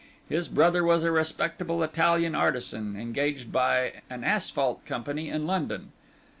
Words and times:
His 0.27 0.47
brother 0.49 0.83
was 0.83 1.03
a 1.03 1.11
respectable 1.11 1.83
Italian 1.83 2.33
artisan, 2.33 2.95
engaged 2.99 3.51
by 3.51 4.01
an 4.09 4.23
asphalt 4.23 4.83
company 4.83 5.29
in 5.29 5.45
London. 5.45 5.91